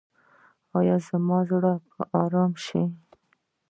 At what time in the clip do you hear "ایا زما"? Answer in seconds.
0.77-1.39